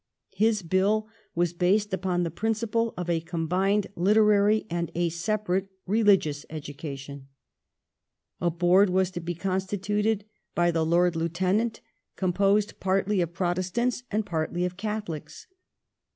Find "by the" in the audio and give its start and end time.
10.55-10.83